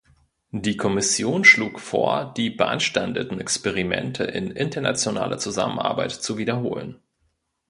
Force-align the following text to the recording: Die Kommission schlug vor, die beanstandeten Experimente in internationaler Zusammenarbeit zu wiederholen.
Die 0.55 0.77
Kommission 0.77 1.43
schlug 1.45 1.79
vor, 1.79 2.33
die 2.35 2.49
beanstandeten 2.49 3.39
Experimente 3.39 4.23
in 4.23 4.49
internationaler 4.49 5.37
Zusammenarbeit 5.37 6.11
zu 6.11 6.39
wiederholen. 6.39 6.97